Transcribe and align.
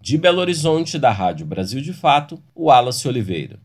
De 0.01 0.17
Belo 0.17 0.41
Horizonte, 0.41 0.97
da 1.01 1.11
Rádio 1.11 1.45
Brasil 1.45 1.81
de 1.81 1.93
Fato, 1.93 2.41
o 2.55 2.67
Wallace 2.67 3.09
Oliveira. 3.09 3.59